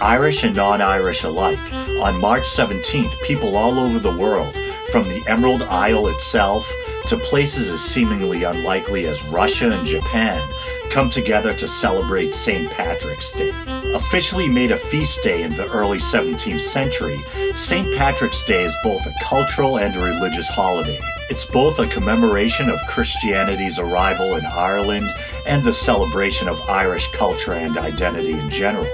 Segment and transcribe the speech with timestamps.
[0.00, 4.54] Irish and non Irish alike, on March 17th, people all over the world,
[4.90, 6.70] from the Emerald Isle itself
[7.06, 10.46] to places as seemingly unlikely as Russia and Japan,
[10.90, 12.70] come together to celebrate St.
[12.70, 13.52] Patrick's Day.
[13.94, 17.18] Officially made a feast day in the early 17th century,
[17.54, 17.96] St.
[17.96, 21.00] Patrick's Day is both a cultural and a religious holiday.
[21.30, 25.10] It's both a commemoration of Christianity's arrival in Ireland
[25.46, 28.88] and the celebration of Irish culture and identity in general.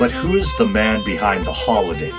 [0.00, 2.10] But who is the man behind the holiday?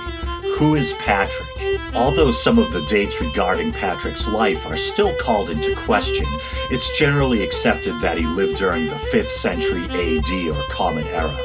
[0.56, 1.48] Who is Patrick?
[1.94, 6.24] Although some of the dates regarding Patrick's life are still called into question,
[6.70, 11.36] it's generally accepted that he lived during the 5th century AD or Common Era.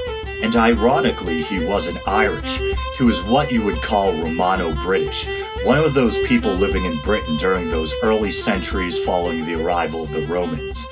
[0.43, 2.59] And ironically, he wasn't Irish.
[2.99, 5.27] He was what you would call Romano British,
[5.63, 10.11] one of those people living in Britain during those early centuries following the arrival of
[10.11, 10.85] the Romans.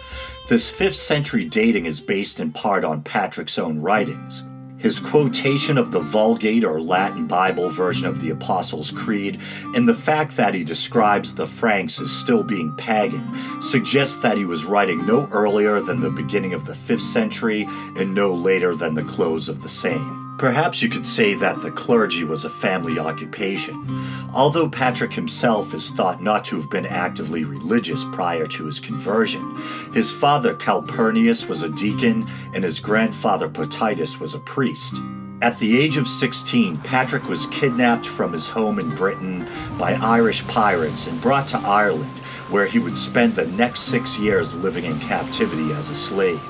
[0.49, 4.43] This 5th century dating is based in part on Patrick's own writings.
[4.85, 9.41] His quotation of the Vulgate or Latin Bible version of the Apostles' Creed
[9.73, 13.27] and the fact that he describes the Franks as still being pagan
[13.63, 17.65] suggests that he was writing no earlier than the beginning of the 5th century
[17.97, 20.24] and no later than the close of the same.
[20.37, 24.05] Perhaps you could say that the clergy was a family occupation.
[24.33, 29.55] Although Patrick himself is thought not to have been actively religious prior to his conversion,
[29.93, 34.95] his father Calpurnius was a deacon and his grandfather Potitus was a priest.
[35.41, 39.47] At the age of 16, Patrick was kidnapped from his home in Britain
[39.77, 42.11] by Irish pirates and brought to Ireland,
[42.49, 46.41] where he would spend the next six years living in captivity as a slave.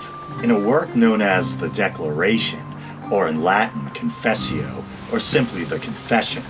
[0.41, 2.64] In a work known as The Declaration,
[3.11, 6.43] or in Latin, Confessio, or simply the Confession,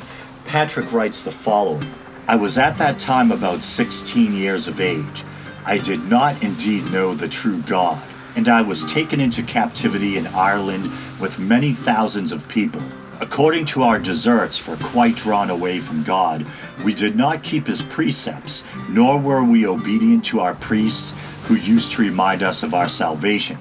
[0.46, 1.90] Patrick writes the following
[2.28, 5.24] I was at that time about 16 years of age.
[5.64, 8.02] I did not indeed know the true God,
[8.36, 12.82] and I was taken into captivity in Ireland with many thousands of people.
[13.22, 16.46] According to our deserts, for quite drawn away from God,
[16.84, 21.14] we did not keep his precepts, nor were we obedient to our priests
[21.44, 23.58] who used to remind us of our salvation.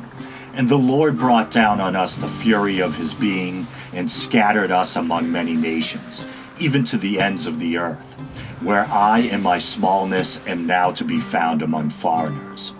[0.57, 4.95] And the Lord brought down on us the fury of his being, and scattered us
[4.95, 6.25] among many nations,
[6.61, 8.15] even to the ends of the earth,
[8.61, 12.73] where I in my smallness am now to be found among foreigners.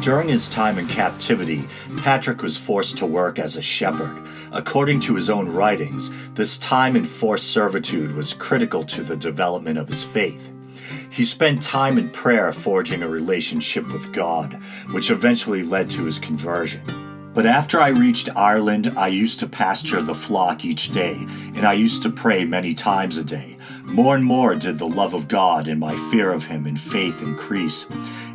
[0.00, 1.64] During his time in captivity,
[1.98, 4.26] Patrick was forced to work as a shepherd.
[4.50, 9.78] According to his own writings, this time in forced servitude was critical to the development
[9.78, 10.50] of his faith.
[11.10, 14.54] He spent time in prayer forging a relationship with God,
[14.92, 16.82] which eventually led to his conversion.
[17.38, 21.14] But after I reached Ireland, I used to pasture the flock each day,
[21.54, 23.56] and I used to pray many times a day.
[23.84, 27.22] More and more did the love of God and my fear of Him and faith
[27.22, 27.86] increase.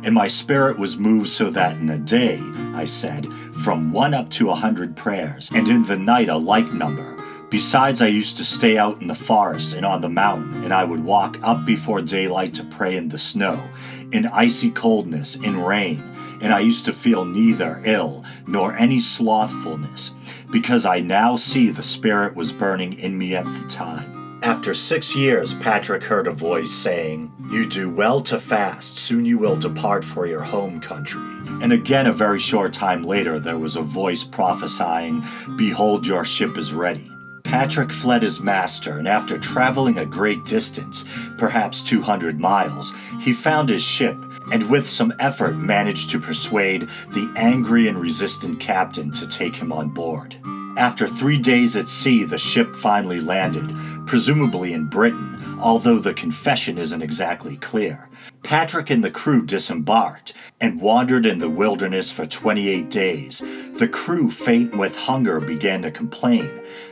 [0.02, 2.40] And my spirit was moved so that in a day,
[2.74, 3.30] I said,
[3.62, 7.14] from one up to a hundred prayers, and in the night a like number.
[7.50, 10.84] Besides, I used to stay out in the forest and on the mountain, and I
[10.84, 13.68] would walk up before daylight to pray in the snow,
[14.12, 16.13] in icy coldness, in rain
[16.44, 20.12] and I used to feel neither ill nor any slothfulness,
[20.52, 24.40] because I now see the Spirit was burning in me at the time.
[24.42, 29.38] After six years, Patrick heard a voice saying, You do well to fast, soon you
[29.38, 31.22] will depart for your home country.
[31.62, 35.24] And again, a very short time later, there was a voice prophesying,
[35.56, 37.10] Behold, your ship is ready.
[37.44, 41.06] Patrick fled his master, and after traveling a great distance,
[41.38, 44.16] perhaps 200 miles, he found his ship
[44.52, 49.72] and with some effort managed to persuade the angry and resistant captain to take him
[49.72, 50.36] on board.
[50.76, 53.72] After three days at sea, the ship finally landed,
[54.06, 55.33] presumably in Britain,
[55.64, 58.06] although the confession isn't exactly clear.
[58.42, 63.42] Patrick and the crew disembarked and wandered in the wilderness for 28 days.
[63.72, 66.50] The crew, faint with hunger, began to complain.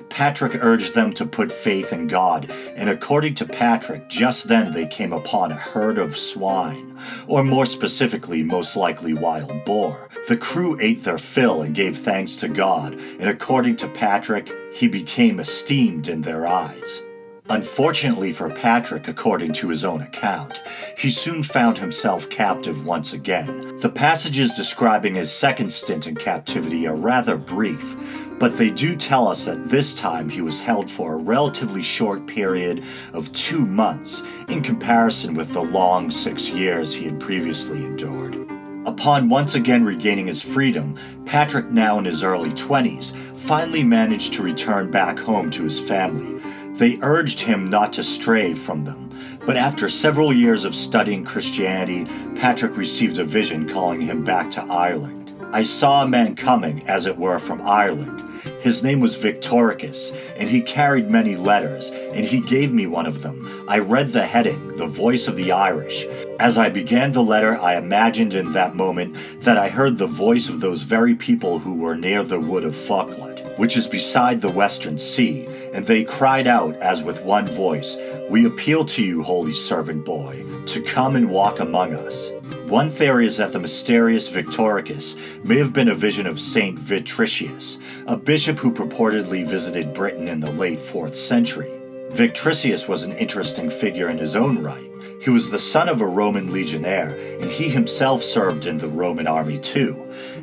[0.08, 4.86] Patrick urged them to put faith in God, and according to Patrick, just then they
[4.86, 10.08] came upon a herd of swine, or more specifically, most likely wild boar.
[10.28, 14.88] The crew ate their fill and gave thanks to God, and according to Patrick, he
[14.88, 17.02] became esteemed in their eyes.
[17.52, 20.62] Unfortunately for Patrick, according to his own account,
[20.96, 23.76] he soon found himself captive once again.
[23.76, 27.94] The passages describing his second stint in captivity are rather brief,
[28.38, 32.26] but they do tell us that this time he was held for a relatively short
[32.26, 32.82] period
[33.12, 38.34] of two months in comparison with the long six years he had previously endured.
[38.86, 44.42] Upon once again regaining his freedom, Patrick, now in his early 20s, finally managed to
[44.42, 46.41] return back home to his family
[46.74, 49.10] they urged him not to stray from them.
[49.46, 52.04] But after several years of studying Christianity,
[52.36, 55.34] Patrick received a vision calling him back to Ireland.
[55.52, 58.20] I saw a man coming, as it were, from Ireland.
[58.60, 63.22] His name was Victoricus, and he carried many letters, and he gave me one of
[63.22, 63.64] them.
[63.68, 66.06] I read the heading, The Voice of the Irish.
[66.40, 70.48] As I began the letter, I imagined in that moment that I heard the voice
[70.48, 74.50] of those very people who were near the wood of Falkland, which is beside the
[74.50, 77.96] western sea, and they cried out as with one voice,
[78.30, 82.30] We appeal to you, holy servant boy, to come and walk among us.
[82.66, 87.78] One theory is that the mysterious Victoricus may have been a vision of Saint Victricius,
[88.06, 91.70] a bishop who purportedly visited Britain in the late 4th century.
[92.12, 94.90] Victricius was an interesting figure in his own right.
[95.22, 97.10] He was the son of a Roman legionnaire,
[97.40, 99.96] and he himself served in the Roman army too.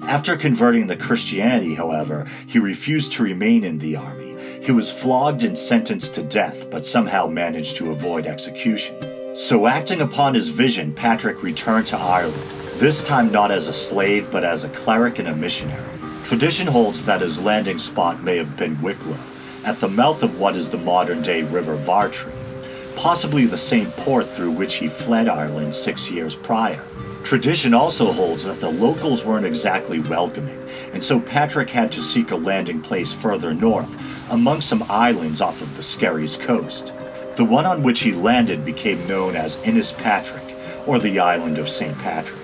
[0.03, 4.28] After converting to Christianity, however, he refused to remain in the army.
[4.61, 8.95] He was flogged and sentenced to death, but somehow managed to avoid execution.
[9.35, 12.43] So, acting upon his vision, Patrick returned to Ireland,
[12.75, 15.81] this time not as a slave, but as a cleric and a missionary.
[16.23, 19.17] Tradition holds that his landing spot may have been Wicklow,
[19.63, 22.31] at the mouth of what is the modern day River Vartry,
[22.95, 26.83] possibly the same port through which he fled Ireland six years prior.
[27.23, 30.57] Tradition also holds that the locals weren't exactly welcoming,
[30.93, 33.95] and so Patrick had to seek a landing place further north,
[34.29, 36.91] among some islands off of the Skerries coast.
[37.33, 40.43] The one on which he landed became known as Innis Patrick,
[40.87, 41.97] or the island of St.
[41.99, 42.39] Patrick.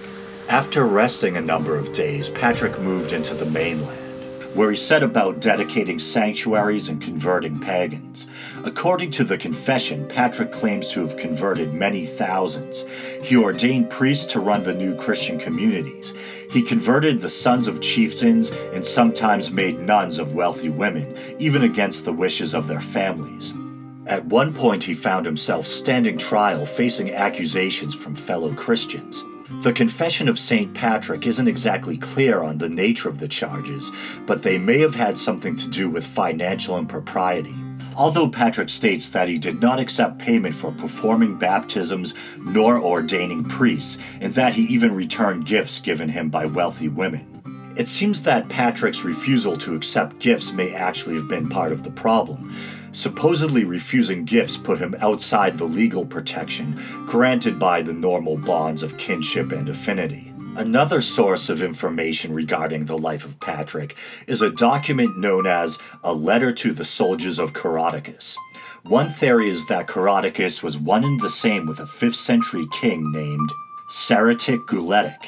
[0.49, 4.04] After resting a number of days, Patrick moved into the mainland,
[4.55, 8.25] where he set about dedicating sanctuaries and converting pagans.
[8.63, 12.85] According to the confession, Patrick claims to have converted many thousands.
[13.21, 16.13] He ordained priests to run the new Christian communities.
[16.49, 22.05] He converted the sons of chieftains and sometimes made nuns of wealthy women, even against
[22.05, 23.53] the wishes of their families.
[24.05, 29.23] At one point, he found himself standing trial facing accusations from fellow Christians.
[29.47, 30.73] The Confession of St.
[30.73, 33.91] Patrick isn't exactly clear on the nature of the charges,
[34.25, 37.53] but they may have had something to do with financial impropriety.
[37.95, 43.99] Although Patrick states that he did not accept payment for performing baptisms nor ordaining priests,
[44.19, 47.35] and that he even returned gifts given him by wealthy women.
[47.77, 51.91] It seems that Patrick's refusal to accept gifts may actually have been part of the
[51.91, 52.55] problem.
[52.95, 58.97] Supposedly refusing gifts put him outside the legal protection granted by the normal bonds of
[58.97, 60.31] kinship and affinity.
[60.55, 63.97] Another source of information regarding the life of Patrick
[64.27, 68.37] is a document known as A Letter to the Soldiers of Coroticus.
[68.83, 73.11] One theory is that Coroticus was one and the same with a 5th century king
[73.11, 73.51] named
[73.89, 75.19] Ceretic Guletic,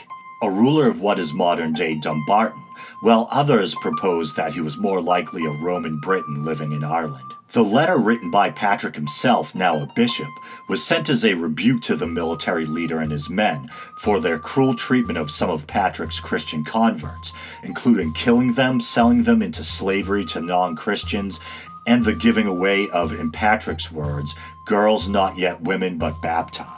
[0.42, 2.64] a ruler of what is modern day Dumbarton,
[3.02, 7.34] while others propose that he was more likely a Roman Briton living in Ireland.
[7.58, 10.30] The letter written by Patrick himself, now a bishop,
[10.70, 14.76] was sent as a rebuke to the military leader and his men for their cruel
[14.76, 17.34] treatment of some of Patrick's Christian converts,
[17.64, 21.40] including killing them, selling them into slavery to non Christians,
[21.88, 24.36] and the giving away of, in Patrick's words,
[24.68, 26.77] girls not yet women but baptized.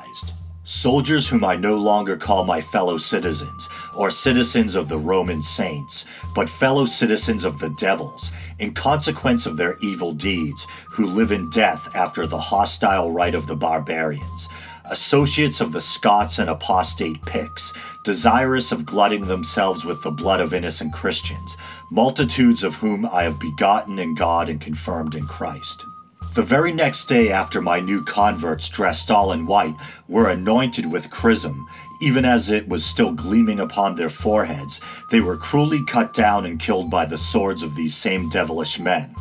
[0.70, 6.06] Soldiers whom I no longer call my fellow citizens, or citizens of the Roman saints,
[6.36, 8.30] but fellow citizens of the devils,
[8.60, 13.48] in consequence of their evil deeds, who live in death after the hostile rite of
[13.48, 14.48] the barbarians,
[14.86, 17.74] associates of the Scots and apostate Picts,
[18.04, 21.58] desirous of glutting themselves with the blood of innocent Christians,
[21.90, 25.88] multitudes of whom I have begotten in God and confirmed in Christ.
[26.40, 29.76] The very next day after my new converts, dressed all in white,
[30.08, 31.68] were anointed with chrism,
[32.02, 34.80] even as it was still gleaming upon their foreheads,
[35.12, 39.14] they were cruelly cut down and killed by the swords of these same devilish men.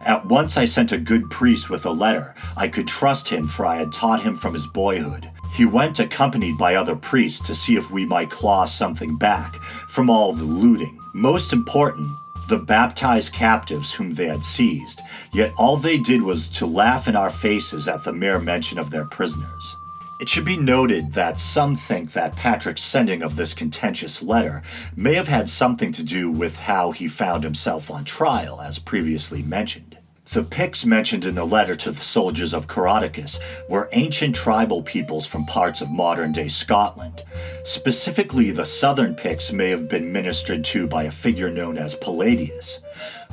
[0.00, 2.34] At once I sent a good priest with a letter.
[2.56, 5.30] I could trust him, for I had taught him from his boyhood.
[5.54, 9.54] He went accompanied by other priests to see if we might claw something back
[9.88, 10.98] from all the looting.
[11.14, 12.08] Most important,
[12.48, 15.00] the baptized captives whom they had seized,
[15.32, 18.90] yet all they did was to laugh in our faces at the mere mention of
[18.90, 19.76] their prisoners.
[20.18, 24.62] It should be noted that some think that Patrick's sending of this contentious letter
[24.96, 29.42] may have had something to do with how he found himself on trial, as previously
[29.42, 29.95] mentioned.
[30.32, 35.24] The Picts mentioned in the letter to the soldiers of Coroticus were ancient tribal peoples
[35.24, 37.22] from parts of modern day Scotland.
[37.64, 42.80] Specifically, the southern Picts may have been ministered to by a figure known as Palladius.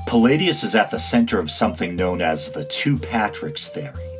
[0.07, 4.12] Palladius is at the center of something known as the Two Patricks theory.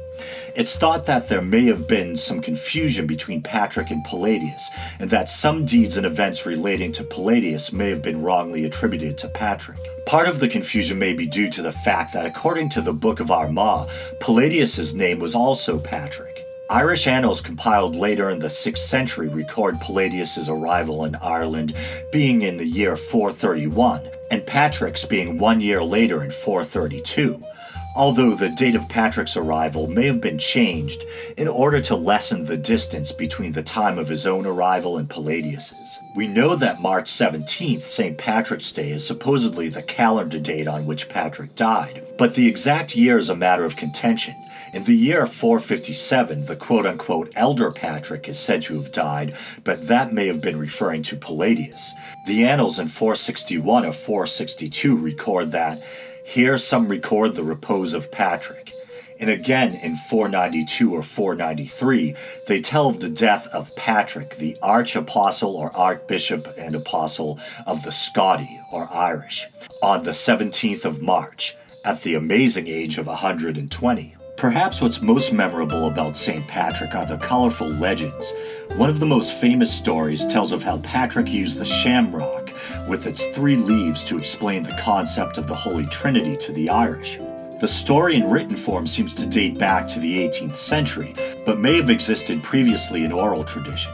[0.56, 4.70] It's thought that there may have been some confusion between Patrick and Palladius,
[5.00, 9.28] and that some deeds and events relating to Palladius may have been wrongly attributed to
[9.30, 9.80] Patrick.
[10.06, 13.20] Part of the confusion may be due to the fact that, according to the Book
[13.20, 16.46] of Armagh, Palladius's name was also Patrick.
[16.70, 21.76] Irish annals compiled later in the 6th century record Palladius's arrival in Ireland
[22.12, 27.44] being in the year 431, and Patrick's being one year later in 432
[27.96, 31.06] although the date of Patrick's arrival may have been changed
[31.38, 36.00] in order to lessen the distance between the time of his own arrival and Palladius's.
[36.16, 38.18] We know that March 17th, St.
[38.18, 43.18] Patrick's Day, is supposedly the calendar date on which Patrick died, but the exact year
[43.18, 44.36] is a matter of contention.
[44.74, 49.88] In the year 457, the quote unquote elder Patrick is said to have died, but
[49.88, 51.92] that may have been referring to Palladius.
[52.26, 55.80] The annals in 461 or 462 record that
[56.24, 58.72] here some record the repose of Patrick.
[59.20, 62.16] And again in 492 or 493,
[62.48, 67.84] they tell of the death of Patrick, the arch apostle or archbishop and apostle of
[67.84, 69.48] the Scoti or Irish,
[69.82, 74.16] on the 17th of March, at the amazing age of 120.
[74.36, 76.46] Perhaps what's most memorable about St.
[76.48, 78.34] Patrick are the colorful legends.
[78.76, 82.43] One of the most famous stories tells of how Patrick used the shamrock
[82.88, 87.18] with its three leaves to explain the concept of the Holy Trinity to the Irish.
[87.60, 91.16] The story in written form seems to date back to the 18th century,
[91.46, 93.94] but may have existed previously in oral tradition.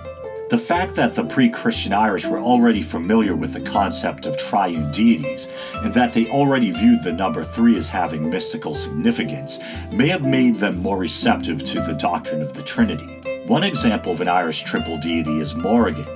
[0.49, 4.91] The fact that the pre Christian Irish were already familiar with the concept of triune
[4.91, 5.47] deities,
[5.83, 9.59] and that they already viewed the number three as having mystical significance,
[9.93, 13.21] may have made them more receptive to the doctrine of the Trinity.
[13.45, 16.07] One example of an Irish triple deity is Morrigan,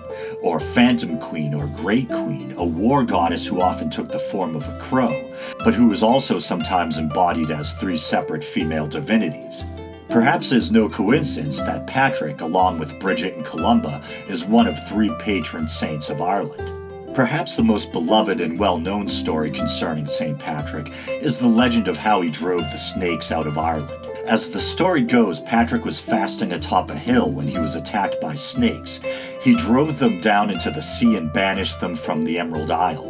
[0.44, 4.68] or Phantom Queen or Great Queen, a war goddess who often took the form of
[4.68, 5.34] a crow,
[5.64, 9.64] but who was also sometimes embodied as three separate female divinities.
[10.10, 14.88] Perhaps it is no coincidence that Patrick, along with Bridget and Columba, is one of
[14.88, 17.16] three patron saints of Ireland.
[17.16, 20.38] Perhaps the most beloved and well known story concerning St.
[20.38, 23.92] Patrick is the legend of how he drove the snakes out of Ireland.
[24.26, 28.36] As the story goes, Patrick was fasting atop a hill when he was attacked by
[28.36, 29.02] snakes.
[29.44, 33.10] He drove them down into the sea and banished them from the Emerald Isle.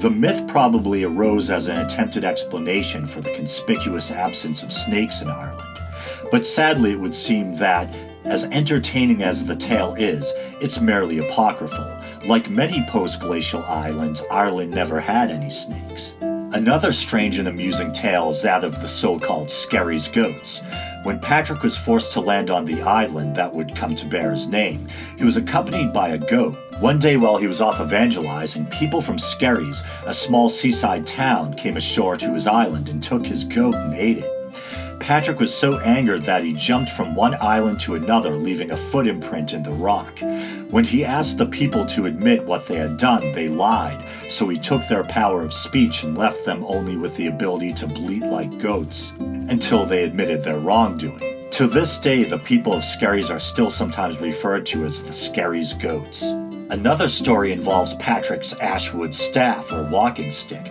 [0.00, 5.28] The myth probably arose as an attempted explanation for the conspicuous absence of snakes in
[5.28, 5.78] Ireland.
[6.30, 10.30] But sadly, it would seem that, as entertaining as the tale is,
[10.60, 12.00] it's merely apocryphal.
[12.28, 16.12] Like many post glacial islands, Ireland never had any snakes.
[16.20, 20.60] Another strange and amusing tale is that of the so called Skerries goats.
[21.04, 24.46] When Patrick was forced to land on the island that would come to bear his
[24.46, 26.56] name, he was accompanied by a goat.
[26.80, 31.76] One day while he was off evangelizing, people from Skerries, a small seaside town, came
[31.76, 34.98] ashore to his island and took his goat and ate it.
[34.98, 39.06] Patrick was so angered that he jumped from one island to another, leaving a foot
[39.06, 40.18] imprint in the rock.
[40.70, 44.58] When he asked the people to admit what they had done, they lied, so he
[44.58, 48.58] took their power of speech and left them only with the ability to bleat like
[48.58, 49.12] goats
[49.48, 51.50] until they admitted their wrongdoing.
[51.52, 55.72] To this day, the people of Skerries are still sometimes referred to as the Skerries
[55.74, 56.22] goats.
[56.70, 60.66] Another story involves Patrick's ashwood staff or walking stick.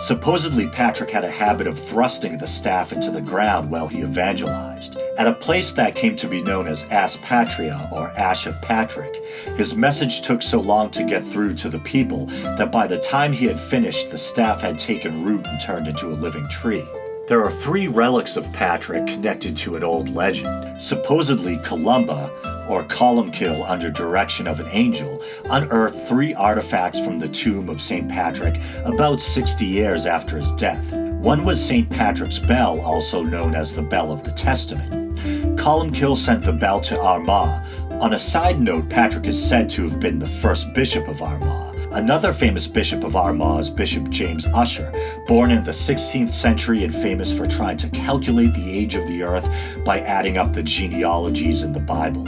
[0.00, 4.96] Supposedly, Patrick had a habit of thrusting the staff into the ground while he evangelized.
[5.18, 9.14] At a place that came to be known as Aspatria or Ash of Patrick,
[9.56, 13.32] his message took so long to get through to the people that by the time
[13.32, 16.84] he had finished, the staff had taken root and turned into a living tree.
[17.30, 20.82] There are three relics of Patrick connected to an old legend.
[20.82, 22.28] Supposedly, Columba,
[22.68, 28.08] or Columbkille under direction of an angel, unearthed three artifacts from the tomb of St.
[28.08, 30.92] Patrick about 60 years after his death.
[31.22, 31.88] One was St.
[31.88, 35.16] Patrick's Bell, also known as the Bell of the Testament.
[35.56, 37.64] Columbkille sent the bell to Armagh.
[38.02, 41.69] On a side note, Patrick is said to have been the first bishop of Armagh.
[41.92, 44.92] Another famous bishop of Armagh is Bishop James Ussher,
[45.26, 49.24] born in the 16th century and famous for trying to calculate the age of the
[49.24, 49.50] earth
[49.84, 52.24] by adding up the genealogies in the Bible.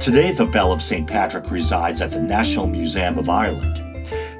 [0.00, 1.06] Today, the Bell of St.
[1.06, 3.80] Patrick resides at the National Museum of Ireland.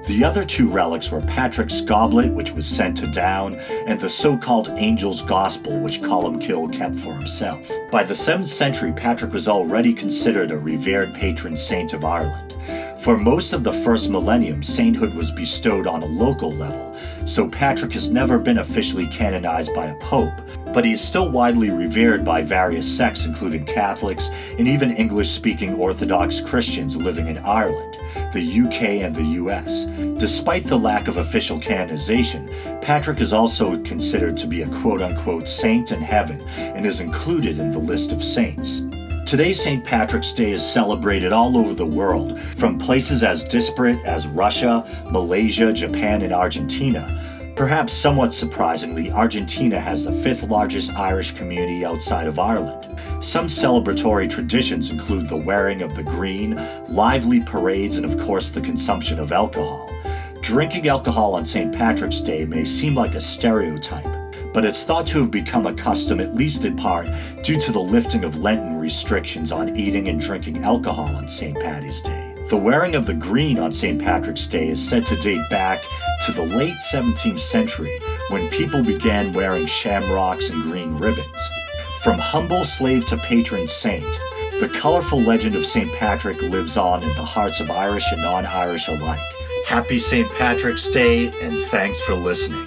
[0.08, 3.54] The other two relics were Patrick's goblet, which was sent to Down,
[3.86, 7.70] and the so called Angel's Gospel, which Columbkille kept for himself.
[7.92, 12.45] By the 7th century, Patrick was already considered a revered patron saint of Ireland.
[13.06, 17.92] For most of the first millennium, sainthood was bestowed on a local level, so Patrick
[17.92, 20.34] has never been officially canonized by a pope,
[20.74, 25.74] but he is still widely revered by various sects, including Catholics and even English speaking
[25.74, 27.96] Orthodox Christians living in Ireland,
[28.32, 29.84] the UK, and the US.
[30.18, 32.50] Despite the lack of official canonization,
[32.82, 37.60] Patrick is also considered to be a quote unquote saint in heaven and is included
[37.60, 38.82] in the list of saints.
[39.26, 39.82] Today, St.
[39.82, 45.72] Patrick's Day is celebrated all over the world, from places as disparate as Russia, Malaysia,
[45.72, 47.52] Japan, and Argentina.
[47.56, 52.96] Perhaps somewhat surprisingly, Argentina has the fifth largest Irish community outside of Ireland.
[53.18, 56.54] Some celebratory traditions include the wearing of the green,
[56.86, 59.90] lively parades, and of course the consumption of alcohol.
[60.40, 61.74] Drinking alcohol on St.
[61.74, 64.06] Patrick's Day may seem like a stereotype,
[64.56, 67.06] but it's thought to have become a custom, at least in part,
[67.44, 71.54] due to the lifting of Lenten restrictions on eating and drinking alcohol on St.
[71.60, 72.34] Patty's Day.
[72.48, 74.00] The wearing of the green on St.
[74.00, 75.82] Patrick's Day is said to date back
[76.24, 81.50] to the late 17th century when people began wearing shamrocks and green ribbons.
[82.02, 84.06] From humble slave to patron saint,
[84.58, 85.92] the colorful legend of St.
[85.92, 89.20] Patrick lives on in the hearts of Irish and non Irish alike.
[89.66, 90.32] Happy St.
[90.32, 92.66] Patrick's Day, and thanks for listening.